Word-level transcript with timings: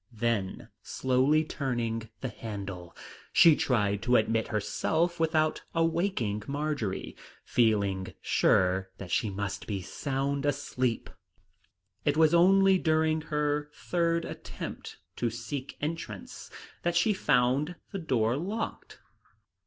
Then, 0.17 0.69
slowly 0.81 1.43
turning 1.43 2.09
the 2.21 2.29
handle, 2.29 2.97
she 3.31 3.55
tried 3.55 4.01
to 4.01 4.15
admit 4.15 4.47
herself 4.47 5.19
without 5.19 5.61
awaking 5.75 6.41
Marjory, 6.47 7.15
feeling 7.45 8.15
sure 8.19 8.89
that 8.97 9.11
she 9.11 9.29
must 9.29 9.67
be 9.67 9.83
sound 9.83 10.43
asleep. 10.43 11.11
It 12.03 12.17
was 12.17 12.33
only 12.33 12.79
during 12.79 13.21
her 13.21 13.69
third 13.75 14.25
attempt 14.25 14.97
to 15.17 15.29
seek 15.29 15.77
entrance 15.79 16.49
that 16.81 16.95
she 16.95 17.13
found 17.13 17.75
the 17.91 17.99
door 17.99 18.37
locked. 18.37 18.97